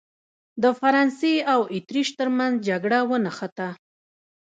[0.61, 3.69] د فرانسې او اتریش ترمنځ جګړه ونښته.